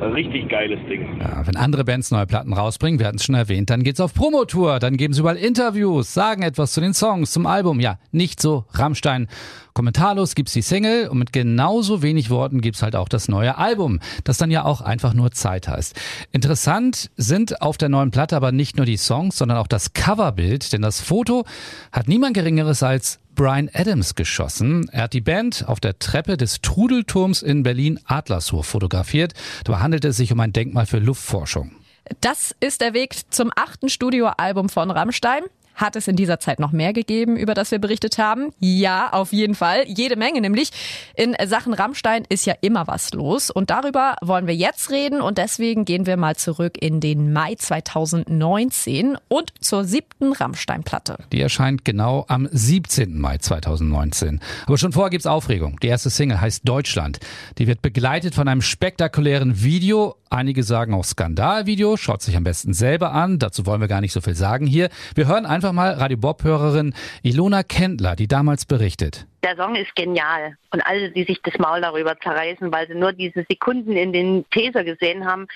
ein 0.02 0.12
richtig 0.12 0.50
geiles 0.50 0.80
Ding. 0.86 1.18
Ja, 1.20 1.46
wenn 1.46 1.56
andere 1.56 1.84
Bands 1.84 2.10
neue 2.10 2.26
Platten 2.26 2.52
rausbringen, 2.52 3.00
wir 3.00 3.06
hatten 3.06 3.16
es 3.16 3.24
schon 3.24 3.34
erwähnt, 3.34 3.70
dann 3.70 3.84
geht's 3.84 4.00
auf 4.00 4.12
Promotour, 4.12 4.80
dann 4.80 4.98
geben 4.98 5.14
sie 5.14 5.20
überall 5.20 5.36
Interviews, 5.36 6.12
sagen 6.12 6.42
etwas 6.42 6.72
zu 6.72 6.82
den 6.82 6.92
Songs, 6.92 7.32
zum 7.32 7.46
Album. 7.46 7.80
Ja, 7.80 7.98
nicht 8.12 8.42
so 8.42 8.66
Rammstein. 8.72 9.28
Kommentarlos 9.74 10.36
gibt's 10.36 10.52
die 10.52 10.62
Single 10.62 11.08
und 11.08 11.18
mit 11.18 11.32
genauso 11.32 12.00
wenig 12.00 12.30
Worten 12.30 12.60
gibt's 12.60 12.82
halt 12.82 12.94
auch 12.94 13.08
das 13.08 13.28
neue 13.28 13.58
Album, 13.58 13.98
das 14.22 14.38
dann 14.38 14.52
ja 14.52 14.64
auch 14.64 14.80
einfach 14.80 15.14
nur 15.14 15.32
Zeit 15.32 15.66
heißt. 15.66 15.94
Interessant 16.30 17.10
sind 17.16 17.60
auf 17.60 17.76
der 17.76 17.88
neuen 17.88 18.12
Platte 18.12 18.36
aber 18.36 18.52
nicht 18.52 18.76
nur 18.76 18.86
die 18.86 18.96
Songs, 18.96 19.36
sondern 19.36 19.58
auch 19.58 19.66
das 19.66 19.92
Coverbild, 19.92 20.72
denn 20.72 20.82
das 20.82 21.00
Foto 21.00 21.44
hat 21.90 22.06
niemand 22.06 22.34
Geringeres 22.34 22.84
als 22.84 23.18
Brian 23.34 23.68
Adams 23.72 24.14
geschossen. 24.14 24.88
Er 24.92 25.02
hat 25.02 25.12
die 25.12 25.20
Band 25.20 25.64
auf 25.66 25.80
der 25.80 25.98
Treppe 25.98 26.36
des 26.36 26.60
Trudelturms 26.60 27.42
in 27.42 27.64
Berlin 27.64 27.98
Adlershof 28.04 28.66
fotografiert. 28.66 29.32
Dabei 29.64 29.80
handelt 29.80 30.04
es 30.04 30.16
sich 30.16 30.32
um 30.32 30.38
ein 30.38 30.52
Denkmal 30.52 30.86
für 30.86 30.98
Luftforschung. 30.98 31.72
Das 32.20 32.54
ist 32.60 32.80
der 32.80 32.94
Weg 32.94 33.16
zum 33.30 33.50
achten 33.56 33.88
Studioalbum 33.88 34.68
von 34.68 34.90
Rammstein. 34.90 35.42
Hat 35.74 35.96
es 35.96 36.08
in 36.08 36.16
dieser 36.16 36.38
Zeit 36.38 36.60
noch 36.60 36.72
mehr 36.72 36.92
gegeben, 36.92 37.36
über 37.36 37.54
das 37.54 37.70
wir 37.70 37.78
berichtet 37.78 38.18
haben? 38.18 38.52
Ja, 38.60 39.12
auf 39.12 39.32
jeden 39.32 39.54
Fall. 39.54 39.84
Jede 39.86 40.16
Menge 40.16 40.40
nämlich. 40.40 40.70
In 41.16 41.34
Sachen 41.46 41.74
Rammstein 41.74 42.24
ist 42.28 42.44
ja 42.46 42.54
immer 42.60 42.86
was 42.86 43.12
los. 43.12 43.50
Und 43.50 43.70
darüber 43.70 44.16
wollen 44.22 44.46
wir 44.46 44.54
jetzt 44.54 44.90
reden. 44.90 45.20
Und 45.20 45.38
deswegen 45.38 45.84
gehen 45.84 46.06
wir 46.06 46.16
mal 46.16 46.36
zurück 46.36 46.76
in 46.80 47.00
den 47.00 47.32
Mai 47.32 47.54
2019 47.56 49.16
und 49.28 49.52
zur 49.60 49.84
siebten 49.84 50.32
Rammstein-Platte. 50.32 51.18
Die 51.32 51.40
erscheint 51.40 51.84
genau 51.84 52.24
am 52.28 52.48
17. 52.50 53.18
Mai 53.18 53.38
2019. 53.38 54.40
Aber 54.66 54.78
schon 54.78 54.92
vorher 54.92 55.10
gibt's 55.10 55.26
Aufregung. 55.26 55.78
Die 55.82 55.88
erste 55.88 56.10
Single 56.10 56.40
heißt 56.40 56.68
Deutschland. 56.68 57.18
Die 57.58 57.66
wird 57.66 57.82
begleitet 57.82 58.34
von 58.34 58.48
einem 58.48 58.62
spektakulären 58.62 59.62
Video. 59.62 60.16
Einige 60.30 60.62
sagen 60.62 60.94
auch 60.94 61.04
Skandalvideo. 61.04 61.96
Schaut 61.96 62.22
sich 62.22 62.36
am 62.36 62.44
besten 62.44 62.74
selber 62.74 63.12
an. 63.12 63.38
Dazu 63.38 63.66
wollen 63.66 63.80
wir 63.80 63.88
gar 63.88 64.00
nicht 64.00 64.12
so 64.12 64.20
viel 64.20 64.34
sagen 64.34 64.66
hier. 64.66 64.88
Wir 65.14 65.26
hören 65.26 65.46
einfach 65.64 65.72
mal 65.72 65.94
Radio 65.94 66.18
Bob-Hörerin 66.18 66.92
Ilona 67.22 67.62
Kendler, 67.62 68.16
die 68.16 68.28
damals 68.28 68.66
berichtet. 68.66 69.26
Der 69.44 69.56
Song 69.56 69.74
ist 69.74 69.94
genial. 69.94 70.56
Und 70.70 70.80
alle, 70.86 71.10
die 71.10 71.24
sich 71.24 71.38
das 71.42 71.58
Maul 71.58 71.82
darüber 71.82 72.18
zerreißen, 72.18 72.72
weil 72.72 72.88
sie 72.88 72.94
nur 72.94 73.12
diese 73.12 73.44
Sekunden 73.46 73.92
in 73.92 74.14
den 74.14 74.48
Teaser 74.48 74.84
gesehen 74.84 75.26
haben, 75.26 75.48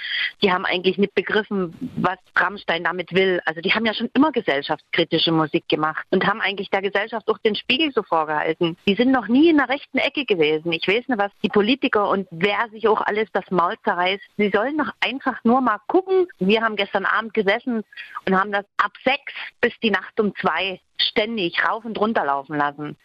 die 0.42 0.52
haben 0.52 0.66
eigentlich 0.66 0.98
nicht 0.98 1.14
begriffen, 1.14 1.74
was 1.96 2.18
Rammstein 2.36 2.84
damit 2.84 3.14
will. 3.14 3.40
Also 3.46 3.62
die 3.62 3.72
haben 3.72 3.86
ja 3.86 3.94
schon 3.94 4.10
immer 4.12 4.30
gesellschaftskritische 4.30 5.32
Musik 5.32 5.66
gemacht 5.70 6.04
und 6.10 6.26
haben 6.26 6.42
eigentlich 6.42 6.68
der 6.68 6.82
Gesellschaft 6.82 7.26
auch 7.30 7.38
den 7.38 7.54
Spiegel 7.54 7.90
so 7.94 8.02
vorgehalten. 8.02 8.76
Die 8.86 8.94
sind 8.94 9.10
noch 9.10 9.26
nie 9.26 9.48
in 9.48 9.56
der 9.56 9.70
rechten 9.70 9.96
Ecke 9.96 10.26
gewesen. 10.26 10.70
Ich 10.72 10.86
weiß 10.86 11.08
nicht, 11.08 11.18
was 11.18 11.32
die 11.42 11.48
Politiker 11.48 12.10
und 12.10 12.28
wer 12.30 12.68
sich 12.70 12.86
auch 12.88 13.00
alles 13.00 13.30
das 13.32 13.50
Maul 13.50 13.74
zerreißt. 13.84 14.22
Sie 14.36 14.50
sollen 14.50 14.76
doch 14.76 14.92
einfach 15.00 15.42
nur 15.44 15.62
mal 15.62 15.80
gucken. 15.86 16.26
Wir 16.40 16.60
haben 16.60 16.76
gestern 16.76 17.06
Abend 17.06 17.32
gesessen 17.32 17.82
und 18.26 18.38
haben 18.38 18.52
das 18.52 18.66
ab 18.76 18.92
sechs 19.02 19.32
bis 19.62 19.72
die 19.82 19.90
Nacht 19.90 20.20
um 20.20 20.36
zwei 20.36 20.78
ständig 21.00 21.64
rauf 21.64 21.84
und 21.84 21.98
runter 21.98 22.24
laufen 22.24 22.56
lassen. 22.56 22.96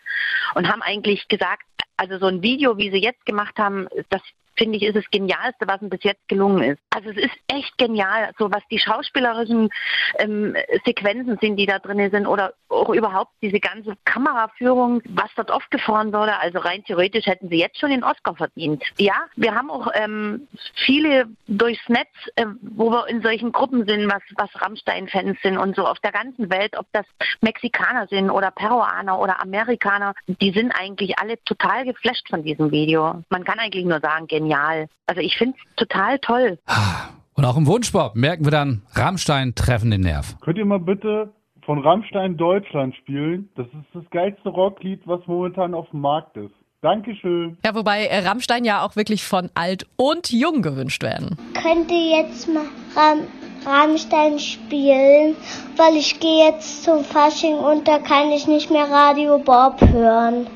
Und 0.55 0.71
haben 0.71 0.81
eigentlich 0.81 1.27
gesagt, 1.27 1.63
also 1.97 2.17
so 2.17 2.27
ein 2.27 2.41
Video, 2.41 2.77
wie 2.77 2.91
sie 2.91 3.01
jetzt 3.01 3.25
gemacht 3.25 3.57
haben, 3.57 3.87
das 4.09 4.21
finde 4.55 4.77
ich, 4.77 4.83
ist 4.83 4.95
das 4.95 5.09
Genialste, 5.11 5.67
was 5.67 5.81
ihm 5.81 5.89
bis 5.89 6.03
jetzt 6.03 6.27
gelungen 6.27 6.63
ist. 6.63 6.81
Also 6.91 7.09
es 7.09 7.17
ist 7.17 7.35
echt 7.47 7.77
genial, 7.77 8.31
so 8.37 8.51
was 8.51 8.63
die 8.69 8.79
schauspielerischen 8.79 9.69
ähm, 10.19 10.55
Sequenzen 10.85 11.37
sind, 11.41 11.57
die 11.57 11.65
da 11.65 11.79
drin 11.79 12.09
sind 12.11 12.27
oder 12.27 12.53
auch 12.69 12.89
überhaupt 12.89 13.31
diese 13.41 13.59
ganze 13.59 13.93
Kameraführung, 14.05 15.01
was 15.09 15.29
dort 15.35 15.51
aufgefahren 15.51 16.13
wurde. 16.13 16.37
Also 16.39 16.59
rein 16.59 16.83
theoretisch 16.83 17.25
hätten 17.25 17.49
sie 17.49 17.57
jetzt 17.57 17.79
schon 17.79 17.89
den 17.89 18.03
Oscar 18.03 18.35
verdient. 18.35 18.83
Ja, 18.97 19.25
wir 19.35 19.55
haben 19.55 19.69
auch 19.69 19.87
ähm, 19.93 20.47
viele 20.85 21.27
durchs 21.47 21.87
Netz, 21.87 22.09
äh, 22.35 22.45
wo 22.61 22.91
wir 22.91 23.07
in 23.07 23.21
solchen 23.21 23.51
Gruppen 23.51 23.85
sind, 23.87 24.11
was, 24.11 24.21
was 24.35 24.49
Rammstein-Fans 24.61 25.37
sind 25.41 25.57
und 25.57 25.75
so 25.75 25.85
auf 25.85 25.99
der 25.99 26.11
ganzen 26.11 26.49
Welt, 26.49 26.77
ob 26.77 26.85
das 26.93 27.05
Mexikaner 27.41 28.07
sind 28.07 28.29
oder 28.29 28.51
Peruaner 28.51 29.19
oder 29.19 29.41
Amerikaner, 29.41 30.13
die 30.27 30.51
sind 30.51 30.71
eigentlich 30.71 31.17
alle 31.19 31.41
total 31.43 31.85
geflasht 31.85 32.29
von 32.29 32.43
diesem 32.43 32.71
Video. 32.71 33.23
Man 33.29 33.43
kann 33.43 33.59
eigentlich 33.59 33.85
nur 33.85 33.99
sagen, 33.99 34.27
genial 34.27 34.42
genial. 34.43 34.87
Also 35.07 35.21
ich 35.21 35.37
finde 35.37 35.55
es 35.57 35.75
total 35.75 36.19
toll. 36.19 36.59
Und 37.35 37.45
auch 37.45 37.57
im 37.57 37.65
Wunschpop 37.65 38.15
merken 38.15 38.45
wir 38.45 38.51
dann, 38.51 38.83
Rammstein 38.93 39.55
treffen 39.55 39.91
den 39.91 40.01
Nerv. 40.01 40.35
Könnt 40.41 40.57
ihr 40.57 40.65
mal 40.65 40.79
bitte 40.79 41.33
von 41.65 41.79
Rammstein 41.79 42.37
Deutschland 42.37 42.95
spielen? 42.95 43.49
Das 43.55 43.67
ist 43.67 43.87
das 43.93 44.03
geilste 44.11 44.49
Rocklied, 44.49 45.01
was 45.05 45.21
momentan 45.27 45.73
auf 45.73 45.89
dem 45.89 46.01
Markt 46.01 46.37
ist. 46.37 46.53
Dankeschön. 46.81 47.57
Ja, 47.63 47.73
wobei 47.75 48.09
Rammstein 48.25 48.65
ja 48.65 48.85
auch 48.85 48.97
wirklich 48.97 49.23
von 49.23 49.49
alt 49.55 49.87
und 49.95 50.31
jung 50.31 50.61
gewünscht 50.61 51.01
werden. 51.01 51.37
Könnt 51.53 51.89
ihr 51.89 52.21
jetzt 52.21 52.47
mal 52.53 52.65
Ram 52.95 53.21
Rammstein 53.65 54.39
spielen, 54.39 55.37
weil 55.77 55.95
ich 55.95 56.19
gehe 56.19 56.47
jetzt 56.47 56.83
zum 56.83 57.05
Fasching 57.05 57.55
und 57.55 57.87
da 57.87 57.99
kann 57.99 58.29
ich 58.31 58.45
nicht 58.45 58.69
mehr 58.69 58.91
Radio 58.91 59.39
Bob 59.39 59.79
hören. 59.79 60.47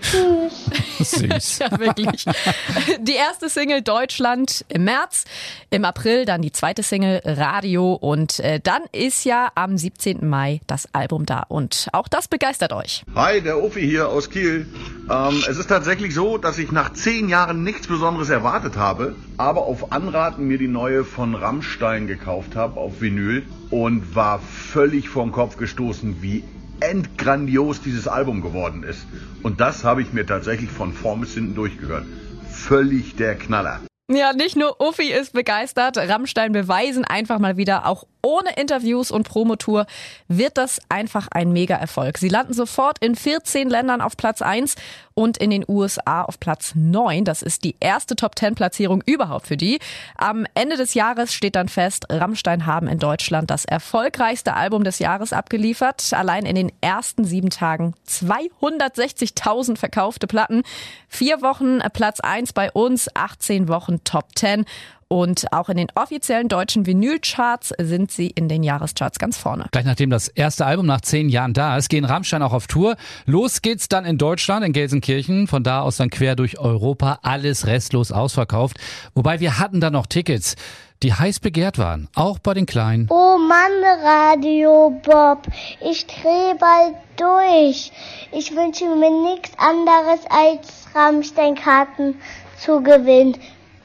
Tschüss. 0.00 0.64
Süß. 0.98 1.58
ja, 1.60 1.78
wirklich. 1.78 2.24
Die 3.00 3.14
erste 3.14 3.48
Single 3.48 3.82
Deutschland 3.82 4.64
im 4.68 4.84
März, 4.84 5.24
im 5.70 5.84
April 5.84 6.24
dann 6.24 6.42
die 6.42 6.52
zweite 6.52 6.82
Single 6.82 7.20
Radio 7.24 7.94
und 7.94 8.40
äh, 8.40 8.60
dann 8.60 8.82
ist 8.92 9.24
ja 9.24 9.50
am 9.54 9.76
17. 9.76 10.28
Mai 10.28 10.60
das 10.66 10.88
Album 10.92 11.26
da 11.26 11.44
und 11.48 11.88
auch 11.92 12.08
das 12.08 12.28
begeistert 12.28 12.72
euch. 12.72 13.04
Hi, 13.14 13.40
der 13.40 13.62
Uffi 13.62 13.82
hier 13.82 14.08
aus 14.08 14.30
Kiel. 14.30 14.66
Ähm, 15.10 15.42
es 15.48 15.58
ist 15.58 15.68
tatsächlich 15.68 16.14
so, 16.14 16.38
dass 16.38 16.58
ich 16.58 16.72
nach 16.72 16.92
zehn 16.92 17.28
Jahren 17.28 17.62
nichts 17.62 17.86
Besonderes 17.86 18.30
erwartet 18.30 18.76
habe, 18.76 19.16
aber 19.36 19.62
auf 19.62 19.92
Anraten 19.92 20.46
mir 20.46 20.58
die 20.58 20.68
neue 20.68 21.04
von 21.04 21.34
Rammstein 21.34 22.06
gekauft 22.06 22.56
habe 22.56 22.80
auf 22.80 23.00
Vinyl 23.00 23.44
und 23.70 24.14
war 24.14 24.38
völlig 24.38 25.08
vom 25.08 25.32
Kopf 25.32 25.56
gestoßen, 25.56 26.22
wie 26.22 26.44
endgrandios 26.90 27.80
dieses 27.80 28.08
Album 28.08 28.42
geworden 28.42 28.82
ist. 28.82 29.06
Und 29.42 29.60
das 29.60 29.84
habe 29.84 30.02
ich 30.02 30.12
mir 30.12 30.26
tatsächlich 30.26 30.70
von 30.70 30.92
vorn 30.92 31.20
bis 31.20 31.34
hinten 31.34 31.54
durchgehört. 31.54 32.04
Völlig 32.50 33.16
der 33.16 33.34
Knaller. 33.36 33.80
Ja, 34.10 34.32
nicht 34.34 34.56
nur 34.56 34.80
Uffi 34.80 35.10
ist 35.10 35.32
begeistert, 35.32 35.96
Rammstein 35.96 36.52
beweisen 36.52 37.04
einfach 37.04 37.38
mal 37.38 37.56
wieder, 37.56 37.86
auch 37.86 38.04
ohne 38.24 38.54
Interviews 38.56 39.10
und 39.10 39.28
Promotour 39.28 39.86
wird 40.28 40.56
das 40.56 40.80
einfach 40.88 41.28
ein 41.30 41.52
Mega-Erfolg. 41.52 42.18
Sie 42.18 42.28
landen 42.28 42.54
sofort 42.54 42.98
in 43.00 43.14
14 43.14 43.68
Ländern 43.68 44.00
auf 44.00 44.16
Platz 44.16 44.40
1 44.40 44.76
und 45.12 45.36
in 45.36 45.50
den 45.50 45.64
USA 45.68 46.22
auf 46.22 46.40
Platz 46.40 46.72
9. 46.74 47.24
Das 47.24 47.42
ist 47.42 47.64
die 47.64 47.76
erste 47.80 48.16
Top-10-Platzierung 48.16 49.02
überhaupt 49.06 49.46
für 49.46 49.56
die. 49.56 49.78
Am 50.16 50.46
Ende 50.54 50.76
des 50.76 50.94
Jahres 50.94 51.34
steht 51.34 51.54
dann 51.54 51.68
fest, 51.68 52.06
Rammstein 52.10 52.66
haben 52.66 52.88
in 52.88 52.98
Deutschland 52.98 53.50
das 53.50 53.64
erfolgreichste 53.64 54.54
Album 54.54 54.84
des 54.84 54.98
Jahres 54.98 55.32
abgeliefert. 55.32 56.12
Allein 56.12 56.46
in 56.46 56.56
den 56.56 56.72
ersten 56.80 57.24
sieben 57.24 57.50
Tagen 57.50 57.94
260.000 58.08 59.76
verkaufte 59.76 60.26
Platten. 60.26 60.62
Vier 61.08 61.42
Wochen 61.42 61.80
Platz 61.92 62.20
1 62.20 62.54
bei 62.54 62.72
uns, 62.72 63.08
18 63.14 63.68
Wochen 63.68 64.02
Top 64.02 64.30
10. 64.34 64.64
Und 65.14 65.52
auch 65.52 65.68
in 65.68 65.76
den 65.76 65.86
offiziellen 65.94 66.48
deutschen 66.48 66.86
Vinylcharts 66.86 67.72
sind 67.78 68.10
sie 68.10 68.26
in 68.26 68.48
den 68.48 68.64
Jahrescharts 68.64 69.20
ganz 69.20 69.38
vorne. 69.38 69.66
Gleich 69.70 69.84
nachdem 69.84 70.10
das 70.10 70.26
erste 70.26 70.66
Album 70.66 70.86
nach 70.86 71.02
zehn 71.02 71.28
Jahren 71.28 71.52
da 71.52 71.76
ist, 71.76 71.88
gehen 71.88 72.04
Rammstein 72.04 72.42
auch 72.42 72.52
auf 72.52 72.66
Tour. 72.66 72.96
Los 73.24 73.62
geht's 73.62 73.86
dann 73.86 74.06
in 74.06 74.18
Deutschland, 74.18 74.66
in 74.66 74.72
Gelsenkirchen. 74.72 75.46
Von 75.46 75.62
da 75.62 75.82
aus 75.82 75.98
dann 75.98 76.10
quer 76.10 76.34
durch 76.34 76.58
Europa. 76.58 77.20
Alles 77.22 77.68
restlos 77.68 78.10
ausverkauft. 78.10 78.78
Wobei 79.14 79.38
wir 79.38 79.60
hatten 79.60 79.80
da 79.80 79.88
noch 79.88 80.06
Tickets 80.06 80.56
die 81.04 81.12
heiß 81.12 81.40
begehrt 81.40 81.76
waren, 81.76 82.08
auch 82.14 82.38
bei 82.38 82.54
den 82.54 82.64
Kleinen. 82.64 83.08
Oh 83.10 83.36
Mann, 83.36 83.72
Radio 84.02 84.98
Bob, 85.04 85.42
ich 85.80 86.06
dreh 86.06 86.54
bald 86.58 86.94
durch. 87.16 87.92
Ich 88.32 88.56
wünsche 88.56 88.86
mir 88.86 89.10
nichts 89.10 89.50
anderes 89.58 90.20
als 90.30 90.86
Rammstein-Karten 90.94 92.14
zu 92.56 92.82
gewinnen. 92.82 93.36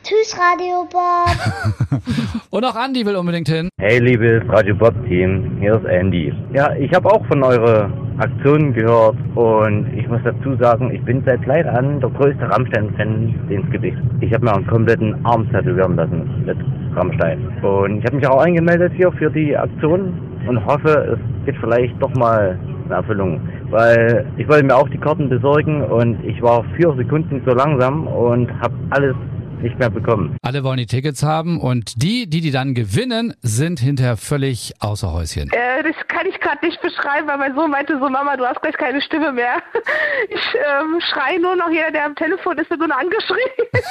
Tschüss, 0.10 0.36
Radio 0.40 0.88
Bob. 0.92 2.02
Und 2.50 2.66
auch 2.66 2.76
Andi 2.76 3.06
will 3.06 3.16
unbedingt 3.16 3.48
hin. 3.48 3.70
Hey, 3.78 4.00
liebes 4.00 4.42
Radio 4.50 4.74
Bob 4.74 4.96
Team, 5.08 5.58
hier 5.60 5.76
ist 5.76 5.86
Andy. 5.86 6.34
Ja, 6.52 6.74
ich 6.74 6.92
habe 6.96 7.08
auch 7.12 7.24
von 7.28 7.44
eurer 7.44 7.92
Aktion 8.18 8.74
gehört 8.74 9.18
und 9.36 9.86
ich 9.96 10.08
muss 10.08 10.22
dazu 10.24 10.56
sagen, 10.60 10.90
ich 10.92 11.06
bin 11.06 11.24
seit 11.28 11.46
Leid 11.46 11.68
an 11.68 12.00
der 12.00 12.10
größte 12.10 12.42
Rammstein-Fan, 12.42 13.48
den 13.52 13.64
es 13.64 13.72
gibt. 13.72 13.86
Ich 14.22 14.34
habe 14.34 14.46
mir 14.46 14.56
einen 14.56 14.66
kompletten 14.66 15.24
Arm 15.28 15.48
tätowieren 15.52 15.96
lassen 15.96 16.44
mit 16.44 16.58
Rammstein. 16.96 17.48
Und 17.62 18.00
ich 18.00 18.06
habe 18.06 18.16
mich 18.16 18.28
auch 18.28 18.44
eingemeldet 18.44 18.94
hier 18.96 19.12
für 19.12 19.30
die 19.30 19.56
Aktion 19.56 20.20
und 20.48 20.66
hoffe, 20.66 21.20
es 21.20 21.46
geht 21.46 21.58
vielleicht 21.62 22.02
doch 22.02 22.16
mal 22.16 22.58
in 22.86 22.92
Erfüllung. 22.92 23.42
Weil 23.70 24.26
ich 24.38 24.50
wollte 24.50 24.66
mir 24.66 24.76
auch 24.76 24.90
die 24.90 24.98
Karten 24.98 25.30
besorgen 25.30 25.84
und 25.84 26.18
ich 26.26 26.42
war 26.42 26.66
vier 26.78 26.96
Sekunden 26.98 27.44
zu 27.46 27.52
langsam 27.52 28.08
und 28.08 28.50
habe 28.60 28.74
alles 28.90 29.16
nicht 29.62 29.78
mehr 29.78 29.90
bekommen. 29.90 30.38
Alle 30.42 30.64
wollen 30.64 30.78
die 30.78 30.86
Tickets 30.86 31.24
haben 31.24 31.60
und 31.60 32.02
die, 32.02 32.30
die 32.30 32.42
die 32.42 32.52
dann 32.52 32.74
gewinnen, 32.74 33.34
sind 33.42 33.80
hinterher 33.80 34.18
völlig 34.18 34.74
außer 34.80 35.12
Häuschen. 35.12 35.52
Äh, 35.52 35.84
das 35.84 35.96
kann 36.08 36.28
ich 36.28 36.40
gerade 36.40 36.66
nicht 36.66 36.82
beschreiben, 36.82 37.28
weil 37.28 37.38
mein 37.38 37.56
Sohn 37.56 37.72
meinte 37.72 37.98
so, 38.00 38.10
Mama, 38.10 38.38
du 38.38 38.46
hast 38.46 38.62
gleich 38.62 38.78
keine 38.78 39.02
Stimme 39.02 39.32
mehr. 39.32 39.62
Ich 40.30 40.42
ähm, 40.56 41.00
schreie 41.02 41.40
nur 41.40 41.56
noch, 41.56 41.70
jeder, 41.70 41.92
der 41.92 42.06
am 42.06 42.16
Telefon 42.16 42.58
ist, 42.58 42.70
wird 42.70 42.80
nur 42.80 42.90
noch 42.90 42.98
angeschrien. 42.98 43.50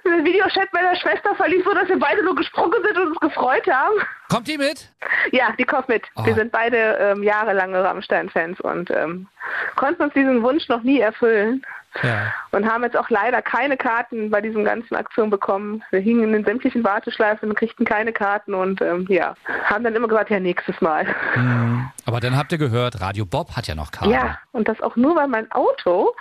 Der 0.06 0.24
Videochat 0.24 0.72
meiner 0.74 0.96
Schwester 0.96 1.36
verlief 1.36 1.64
so, 1.66 1.74
dass 1.74 1.88
wir 1.88 2.00
beide 2.00 2.24
nur 2.24 2.36
gesprungen 2.36 2.82
sind 2.84 2.98
und 2.98 3.08
uns 3.10 3.20
gefreut 3.20 3.68
haben. 3.68 3.96
Kommt 4.30 4.48
die 4.48 4.58
mit? 4.58 4.90
Ja, 5.32 5.54
die 5.58 5.64
kommt 5.64 5.90
mit. 5.90 6.04
Oh. 6.16 6.26
Wir 6.26 6.36
sind 6.36 6.52
beide 6.52 6.78
ähm, 6.78 7.24
jahrelange 7.24 7.84
Rammstein-Fans 7.84 8.60
und 8.62 8.92
ähm, 8.92 9.28
konnten 9.76 10.04
uns 10.04 10.14
diesen 10.14 10.44
Wunsch 10.44 10.68
noch 10.70 10.84
nie 10.84 11.00
erfüllen. 11.00 11.64
Ja. 12.02 12.34
Und 12.52 12.66
haben 12.66 12.84
jetzt 12.84 12.98
auch 12.98 13.10
leider 13.10 13.42
keine 13.42 13.78
Karten 13.78 14.30
bei 14.30 14.42
diesen 14.42 14.66
ganzen 14.66 14.96
Aktionen 14.96 15.30
bekommen. 15.30 15.84
Wir 15.92 16.00
hingen 16.00 16.24
in 16.24 16.34
den 16.34 16.46
sämtlichen 16.46 16.84
Warteschleifen 16.84 17.50
und 17.50 17.56
kriegten 17.56 17.86
keine 17.86 18.12
Karten 18.12 18.54
und 18.54 18.82
ähm, 18.82 19.06
ja, 19.10 19.36
haben 19.66 19.84
dann 19.84 19.96
immer 19.96 20.08
gesagt, 20.08 20.30
ja, 20.30 20.40
nächstes 20.40 20.80
Mal. 20.82 21.06
Mhm. 21.36 21.90
Aber 22.06 22.20
dann 22.20 22.36
habt 22.36 22.52
ihr 22.52 22.58
gehört, 22.58 23.00
Radio 23.02 23.26
Bob 23.26 23.56
hat 23.56 23.68
ja 23.68 23.76
noch 23.76 23.92
Karten. 23.92 24.12
Ja, 24.14 24.38
und 24.52 24.68
das 24.68 24.82
auch 24.82 24.96
nur, 24.96 25.16
weil 25.16 25.28
mein 25.28 25.52
Auto 25.52 26.14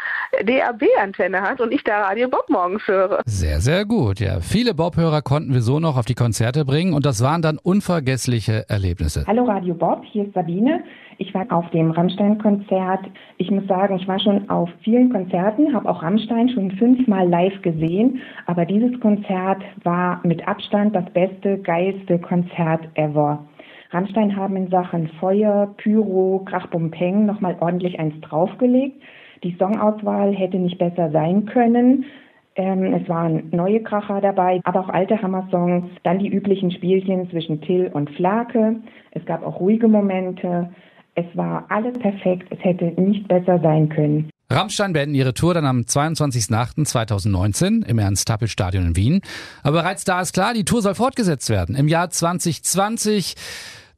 DAB-Antenne 0.44 1.40
hat 1.42 1.60
und 1.60 1.72
ich 1.72 1.82
da 1.84 2.02
Radio 2.02 2.28
Bob 2.28 2.48
morgens 2.48 2.86
höre. 2.86 3.20
Sehr, 3.24 3.60
sehr 3.60 3.84
gut. 3.84 4.20
Ja, 4.20 4.40
viele 4.40 4.74
Bob-Hörer 4.74 5.22
konnten 5.22 5.52
wir 5.52 5.62
so 5.62 5.80
noch 5.80 5.96
auf 5.96 6.04
die 6.04 6.14
Konzerte 6.14 6.64
bringen 6.64 6.94
und 6.94 7.04
das 7.06 7.22
waren 7.22 7.42
dann 7.42 7.58
unvergessliche 7.58 8.68
Erlebnisse. 8.68 9.24
Hallo 9.26 9.44
Radio 9.44 9.74
Bob, 9.74 10.02
hier 10.04 10.26
ist 10.26 10.34
Sabine. 10.34 10.84
Ich 11.18 11.32
war 11.34 11.46
auf 11.50 11.68
dem 11.70 11.90
Rammstein-Konzert. 11.90 13.06
Ich 13.36 13.50
muss 13.50 13.66
sagen, 13.68 13.96
ich 13.96 14.08
war 14.08 14.18
schon 14.18 14.48
auf 14.50 14.68
vielen 14.82 15.12
Konzerten, 15.12 15.61
habe 15.72 15.88
auch 15.88 16.02
Rammstein 16.02 16.48
schon 16.48 16.70
fünfmal 16.72 17.28
live 17.28 17.60
gesehen, 17.62 18.20
aber 18.46 18.64
dieses 18.64 18.98
Konzert 19.00 19.62
war 19.84 20.20
mit 20.24 20.46
Abstand 20.48 20.94
das 20.94 21.04
beste, 21.12 21.58
geilste 21.58 22.18
Konzert 22.18 22.88
ever. 22.94 23.44
Rammstein 23.90 24.34
haben 24.34 24.56
in 24.56 24.68
Sachen 24.70 25.08
Feuer, 25.20 25.74
Pyro, 25.76 26.42
Krachbumpeng 26.46 27.26
nochmal 27.26 27.56
ordentlich 27.60 28.00
eins 28.00 28.18
draufgelegt. 28.22 29.02
Die 29.44 29.54
Songauswahl 29.58 30.32
hätte 30.32 30.58
nicht 30.58 30.78
besser 30.78 31.10
sein 31.10 31.44
können. 31.46 32.06
Ähm, 32.54 32.94
es 32.94 33.08
waren 33.08 33.48
neue 33.50 33.82
Kracher 33.82 34.20
dabei, 34.20 34.60
aber 34.64 34.80
auch 34.80 34.88
alte 34.88 35.20
Hammer-Songs. 35.20 35.86
Dann 36.04 36.18
die 36.18 36.28
üblichen 36.28 36.70
Spielchen 36.70 37.28
zwischen 37.30 37.60
Till 37.60 37.90
und 37.92 38.10
Flake. 38.10 38.76
Es 39.10 39.24
gab 39.26 39.44
auch 39.44 39.60
ruhige 39.60 39.88
Momente. 39.88 40.70
Es 41.14 41.26
war 41.34 41.66
alles 41.68 41.98
perfekt. 41.98 42.48
Es 42.50 42.62
hätte 42.64 42.86
nicht 43.00 43.28
besser 43.28 43.58
sein 43.58 43.88
können. 43.88 44.31
Rammstein 44.50 44.92
beenden 44.92 45.14
ihre 45.14 45.34
Tour 45.34 45.54
dann 45.54 45.64
am 45.64 45.80
22.08.2019 45.80 47.86
im 47.86 47.98
Ernst-Happel-Stadion 47.98 48.88
in 48.88 48.96
Wien. 48.96 49.22
Aber 49.62 49.82
bereits 49.82 50.04
da 50.04 50.20
ist 50.20 50.34
klar, 50.34 50.54
die 50.54 50.64
Tour 50.64 50.82
soll 50.82 50.94
fortgesetzt 50.94 51.48
werden. 51.48 51.74
Im 51.74 51.88
Jahr 51.88 52.10
2020 52.10 53.34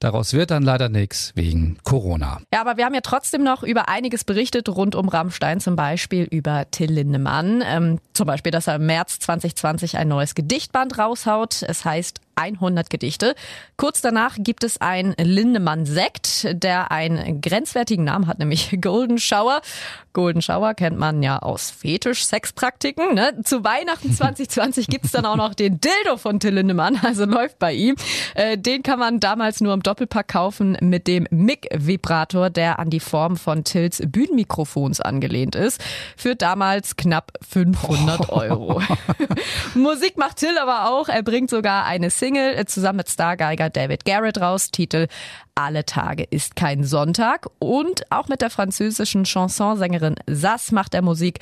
Daraus 0.04 0.34
wird 0.34 0.50
dann 0.50 0.62
leider 0.62 0.90
nichts 0.90 1.32
wegen 1.34 1.78
Corona. 1.82 2.42
Ja, 2.52 2.60
aber 2.60 2.76
wir 2.76 2.84
haben 2.84 2.92
ja 2.92 3.00
trotzdem 3.00 3.42
noch 3.42 3.62
über 3.62 3.88
einiges 3.88 4.24
berichtet 4.24 4.68
rund 4.68 4.94
um 4.94 5.08
Rammstein, 5.08 5.60
zum 5.60 5.76
Beispiel 5.76 6.24
über 6.24 6.70
Till 6.70 6.92
Lindemann. 6.92 7.62
Ähm, 7.64 8.00
zum 8.12 8.26
Beispiel, 8.26 8.52
dass 8.52 8.66
er 8.66 8.76
im 8.76 8.84
März 8.84 9.20
2020 9.20 9.96
ein 9.96 10.08
neues 10.08 10.34
Gedichtband 10.34 10.98
raushaut. 10.98 11.62
Es 11.62 11.86
heißt 11.86 12.20
100 12.36 12.90
Gedichte. 12.90 13.34
Kurz 13.76 14.00
danach 14.00 14.36
gibt 14.38 14.64
es 14.64 14.80
ein 14.80 15.14
Lindemann-Sekt, 15.18 16.46
der 16.62 16.90
einen 16.90 17.40
grenzwertigen 17.40 18.04
Namen 18.04 18.26
hat, 18.26 18.38
nämlich 18.38 18.76
Golden 18.80 19.18
Shower. 19.18 19.60
Golden 20.12 20.42
Shower 20.42 20.74
kennt 20.74 20.98
man 20.98 21.22
ja 21.22 21.38
aus 21.40 21.70
Fetisch-Sexpraktiken. 21.70 23.14
Ne? 23.14 23.40
Zu 23.44 23.64
Weihnachten 23.64 24.12
2020 24.16 24.86
gibt's 24.86 25.10
dann 25.10 25.26
auch 25.26 25.36
noch 25.36 25.54
den 25.54 25.80
Dildo 25.80 26.16
von 26.16 26.38
Till 26.40 26.54
Lindemann, 26.54 27.00
also 27.02 27.24
läuft 27.24 27.58
bei 27.58 27.72
ihm. 27.72 27.96
Äh, 28.34 28.58
den 28.58 28.82
kann 28.82 28.98
man 28.98 29.20
damals 29.20 29.60
nur 29.60 29.72
im 29.74 29.82
Doppelpack 29.82 30.28
kaufen 30.28 30.76
mit 30.80 31.06
dem 31.06 31.26
MIG-Vibrator, 31.30 32.50
der 32.50 32.78
an 32.78 32.90
die 32.90 33.00
Form 33.00 33.36
von 33.36 33.64
Tills 33.64 34.02
Bühnenmikrofons 34.06 35.00
angelehnt 35.00 35.56
ist. 35.56 35.82
Für 36.16 36.36
damals 36.36 36.96
knapp 36.96 37.32
500 37.48 38.28
Euro. 38.30 38.82
Musik 39.74 40.16
macht 40.16 40.36
Till 40.38 40.58
aber 40.58 40.90
auch. 40.90 41.08
Er 41.08 41.22
bringt 41.22 41.50
sogar 41.50 41.84
eine 41.84 42.10
Single 42.10 42.24
äh, 42.33 42.64
zusammen 42.66 42.99
mit 42.99 43.11
Stargeiger 43.11 43.71
David 43.71 44.04
Garrett 44.04 44.40
raus. 44.40 44.71
Titel 44.71 45.09
Alle 45.54 45.85
Tage 45.85 46.25
ist 46.25 46.57
kein 46.57 46.85
Sonntag. 46.85 47.49
Und 47.59 48.11
auch 48.11 48.28
mit 48.28 48.40
der 48.40 48.50
französischen 48.50 49.25
Chansonsängerin 49.26 50.16
Sass 50.26 50.73
macht 50.73 50.95
er 50.95 51.02
Musik. 51.02 51.40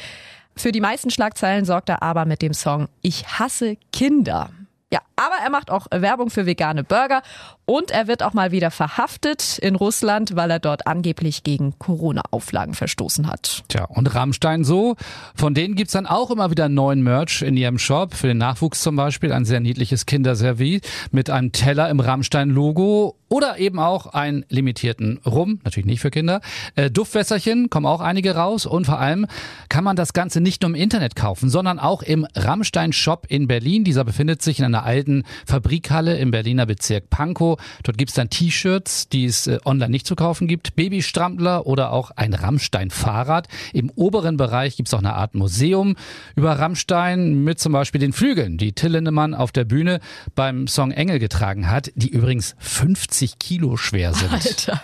Für 0.57 0.73
die 0.73 0.81
meisten 0.81 1.11
Schlagzeilen 1.11 1.65
sorgt 1.65 1.89
er 1.89 2.03
aber 2.03 2.25
mit 2.25 2.43
dem 2.43 2.53
Song 2.53 2.89
Ich 3.01 3.27
hasse 3.39 3.77
Kinder. 3.93 4.51
Ja, 4.93 5.01
aber 5.25 5.37
er 5.43 5.51
macht 5.51 5.71
auch 5.71 5.87
Werbung 5.91 6.31
für 6.31 6.47
vegane 6.47 6.85
Burger 6.85 7.23
und 7.65 7.91
er 7.91 8.09
wird 8.09 8.23
auch 8.23 8.33
mal 8.33 8.51
wieder 8.51 8.71
verhaftet 8.71 9.59
in 9.59 9.77
Russland, 9.77 10.35
weil 10.35 10.51
er 10.51 10.59
dort 10.59 10.87
angeblich 10.87 11.45
gegen 11.45 11.79
Corona-Auflagen 11.79 12.75
verstoßen 12.75 13.29
hat. 13.29 13.63
Tja, 13.69 13.85
und 13.85 14.15
Rammstein 14.15 14.65
so. 14.65 14.97
Von 15.35 15.55
denen 15.55 15.75
gibt's 15.77 15.93
dann 15.93 16.07
auch 16.07 16.31
immer 16.31 16.51
wieder 16.51 16.69
neuen 16.69 17.03
Merch 17.03 17.43
in 17.43 17.57
ihrem 17.57 17.79
Shop. 17.79 18.15
Für 18.15 18.27
den 18.27 18.39
Nachwuchs 18.39 18.83
zum 18.83 18.97
Beispiel 18.97 19.33
ein 19.33 19.45
sehr 19.45 19.61
niedliches 19.61 20.07
Kinderservice 20.07 20.81
mit 21.13 21.31
einem 21.31 21.53
Teller 21.53 21.89
im 21.89 22.01
Rammstein-Logo 22.01 23.17
oder 23.29 23.59
eben 23.59 23.79
auch 23.79 24.09
einen 24.09 24.45
limitierten 24.51 25.19
Rum, 25.25 25.61
natürlich 25.65 25.87
nicht 25.87 26.01
für 26.01 26.11
Kinder. 26.11 26.43
Äh, 26.75 26.91
Duftwässerchen 26.91 27.71
kommen 27.71 27.87
auch 27.87 28.03
einige 28.03 28.35
raus 28.35 28.67
und 28.67 28.85
vor 28.85 28.99
allem 28.99 29.27
kann 29.71 29.85
man 29.85 29.97
das 29.97 30.13
Ganze 30.13 30.43
nicht 30.43 30.61
nur 30.61 30.69
im 30.69 30.75
Internet 30.75 31.17
kaufen, 31.17 31.49
sondern 31.49 31.79
auch 31.79 32.03
im 32.03 32.27
Rammstein-Shop 32.35 33.27
in 33.31 33.49
Berlin. 33.49 33.85
Dieser 33.85 34.05
befindet 34.05 34.43
sich 34.43 34.59
in 34.59 34.67
einer 34.67 34.85
alten 34.85 35.12
Fabrikhalle 35.47 36.17
im 36.19 36.31
Berliner 36.31 36.67
Bezirk 36.67 37.11
Pankow. 37.11 37.61
Dort 37.83 37.99
gibt's 37.99 38.15
dann 38.15 38.31
T-Shirts, 38.31 39.09
die 39.09 39.27
es 39.27 39.47
äh, 39.47 39.59
online 39.65 39.91
nicht 39.91 40.07
zu 40.07 40.17
kaufen 40.17 40.49
gibt, 40.49 40.75
Babystrampler 40.77 41.67
oder 41.67 41.93
auch 41.93 42.11
ein 42.17 42.35
Rammstein-Fahrrad. 42.35 43.49
Im 43.73 43.91
oberen 43.95 44.37
Bereich 44.37 44.77
gibt's 44.77 44.95
auch 44.95 44.99
eine 44.99 45.15
Art 45.15 45.35
Museum 45.35 45.97
über 46.37 46.59
Rammstein 46.59 47.45
mit 47.45 47.59
zum 47.61 47.73
Beispiel 47.73 48.01
den 48.01 48.13
Flügeln, 48.13 48.59
die 48.59 48.73
Till 48.73 48.93
Lindemann 48.93 49.35
auf 49.35 49.53
der 49.53 49.65
Bühne 49.65 50.01
beim 50.35 50.67
Song 50.67 50.91
Engel 50.91 51.19
getragen 51.19 51.69
hat, 51.69 51.91
die 51.95 52.09
übrigens 52.09 52.55
50 52.59 53.39
Kilo 53.39 53.77
schwer 53.77 54.15
sind. 54.15 54.33
Alter. 54.33 54.81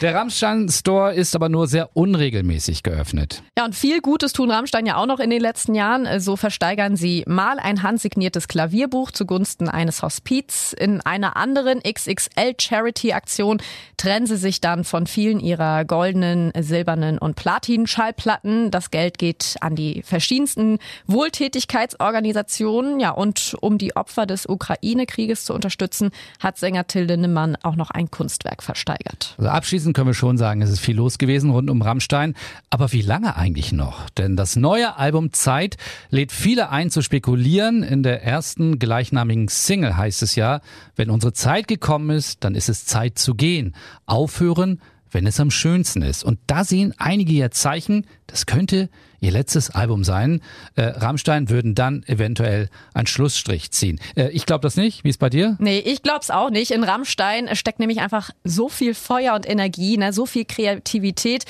Der 0.00 0.14
Rammstein 0.14 0.68
Store 0.68 1.14
ist 1.14 1.34
aber 1.34 1.48
nur 1.48 1.66
sehr 1.66 1.96
unregelmäßig 1.96 2.82
geöffnet. 2.82 3.42
Ja, 3.58 3.64
und 3.64 3.74
viel 3.74 4.00
Gutes 4.00 4.32
tun 4.32 4.50
Rammstein 4.50 4.86
ja 4.86 4.96
auch 4.96 5.06
noch 5.06 5.20
in 5.20 5.30
den 5.30 5.40
letzten 5.40 5.74
Jahren. 5.74 6.20
So 6.20 6.36
versteigern 6.36 6.96
sie 6.96 7.24
mal 7.26 7.58
ein 7.58 7.82
handsigniertes 7.82 8.48
Klavierbuch 8.48 9.10
zugunsten 9.32 9.70
eines 9.70 10.02
Hospiz. 10.02 10.74
In 10.78 11.00
einer 11.00 11.38
anderen 11.38 11.80
XXL 11.80 12.52
Charity-Aktion 12.60 13.62
trennen 13.96 14.26
sie 14.26 14.36
sich 14.36 14.60
dann 14.60 14.84
von 14.84 15.06
vielen 15.06 15.40
ihrer 15.40 15.86
goldenen, 15.86 16.52
silbernen 16.58 17.16
und 17.16 17.34
Platin-Schallplatten. 17.34 18.70
Das 18.70 18.90
Geld 18.90 19.16
geht 19.16 19.56
an 19.62 19.74
die 19.74 20.02
verschiedensten 20.02 20.80
Wohltätigkeitsorganisationen. 21.06 23.00
Ja, 23.00 23.12
und 23.12 23.56
um 23.62 23.78
die 23.78 23.96
Opfer 23.96 24.26
des 24.26 24.46
Ukraine-Krieges 24.46 25.46
zu 25.46 25.54
unterstützen, 25.54 26.10
hat 26.38 26.58
Sänger 26.58 26.86
Till 26.86 27.04
Lindemann 27.04 27.56
auch 27.62 27.76
noch 27.76 27.90
ein 27.90 28.10
Kunstwerk 28.10 28.62
versteigert. 28.62 29.34
Also 29.38 29.48
abschließend 29.48 29.96
können 29.96 30.08
wir 30.08 30.14
schon 30.14 30.36
sagen, 30.36 30.60
es 30.60 30.68
ist 30.68 30.80
viel 30.80 30.96
los 30.96 31.16
gewesen 31.16 31.48
rund 31.48 31.70
um 31.70 31.80
Rammstein. 31.80 32.34
Aber 32.68 32.92
wie 32.92 33.00
lange 33.00 33.34
eigentlich 33.36 33.72
noch? 33.72 34.10
Denn 34.10 34.36
das 34.36 34.56
neue 34.56 34.98
Album 34.98 35.32
Zeit 35.32 35.78
lädt 36.10 36.32
viele 36.32 36.68
ein 36.68 36.90
zu 36.90 37.00
spekulieren. 37.00 37.82
In 37.82 38.02
der 38.02 38.22
ersten 38.22 38.78
gleichnamigen 38.78 39.21
Single 39.48 39.96
heißt 39.96 40.22
es 40.22 40.34
ja, 40.36 40.60
wenn 40.96 41.10
unsere 41.10 41.32
Zeit 41.32 41.68
gekommen 41.68 42.10
ist, 42.10 42.44
dann 42.44 42.54
ist 42.54 42.68
es 42.68 42.86
Zeit 42.86 43.18
zu 43.18 43.34
gehen. 43.34 43.74
Aufhören 44.06 44.80
wenn 45.12 45.26
es 45.26 45.38
am 45.38 45.50
schönsten 45.50 46.02
ist. 46.02 46.24
Und 46.24 46.38
da 46.46 46.64
sehen 46.64 46.94
einige 46.98 47.32
ja 47.32 47.50
Zeichen, 47.50 48.06
das 48.26 48.46
könnte 48.46 48.88
ihr 49.20 49.30
letztes 49.30 49.70
Album 49.70 50.04
sein. 50.04 50.40
Äh, 50.74 50.82
Rammstein 50.82 51.48
würden 51.48 51.74
dann 51.74 52.02
eventuell 52.06 52.68
einen 52.92 53.06
Schlussstrich 53.06 53.70
ziehen. 53.70 54.00
Äh, 54.16 54.30
ich 54.30 54.46
glaube 54.46 54.62
das 54.62 54.76
nicht. 54.76 55.04
Wie 55.04 55.10
ist 55.10 55.18
bei 55.18 55.30
dir? 55.30 55.56
Nee, 55.60 55.78
ich 55.78 56.02
glaub's 56.02 56.30
auch 56.30 56.50
nicht. 56.50 56.72
In 56.72 56.82
Rammstein 56.82 57.54
steckt 57.54 57.78
nämlich 57.78 58.00
einfach 58.00 58.30
so 58.42 58.68
viel 58.68 58.94
Feuer 58.94 59.34
und 59.34 59.48
Energie, 59.48 59.96
ne, 59.96 60.12
so 60.12 60.26
viel 60.26 60.44
Kreativität 60.44 61.44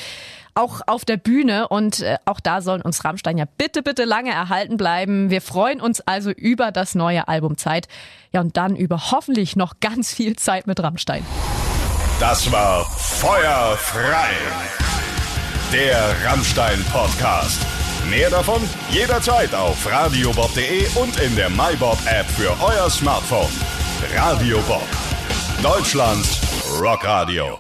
auch 0.55 0.83
auf 0.87 1.05
der 1.05 1.17
Bühne 1.17 1.69
und 1.69 2.01
äh, 2.01 2.19
auch 2.27 2.39
da 2.39 2.61
sollen 2.61 2.83
uns 2.83 3.05
Rammstein 3.05 3.39
ja 3.39 3.47
bitte, 3.57 3.83
bitte 3.83 4.05
lange 4.05 4.31
erhalten 4.31 4.77
bleiben. 4.77 5.31
Wir 5.31 5.41
freuen 5.41 5.81
uns 5.81 6.01
also 6.03 6.31
über 6.31 6.73
das 6.73 6.95
neue 6.95 7.27
Album 7.27 7.57
Zeit. 7.57 7.89
Ja, 8.33 8.41
und 8.41 8.57
dann 8.57 8.77
über 8.77 9.11
hoffentlich 9.13 9.57
noch 9.57 9.81
ganz 9.81 10.13
viel 10.13 10.37
Zeit 10.37 10.67
mit 10.67 10.83
Rammstein. 10.83 11.25
Das 12.23 12.53
war 12.53 12.85
Feuerfrei, 12.99 14.31
der 15.73 16.15
Rammstein-Podcast. 16.25 17.61
Mehr 18.09 18.31
davon 18.31 18.63
jederzeit 18.91 19.53
auf 19.53 19.91
radiobob.de 19.91 20.87
und 21.03 21.19
in 21.19 21.35
der 21.35 21.51
MyBob-App 21.51 22.27
für 22.31 22.57
euer 22.63 22.89
Smartphone. 22.89 23.51
Radio 24.15 24.61
Bob, 24.69 24.87
Deutschlands 25.65 26.39
Rockradio. 26.81 27.59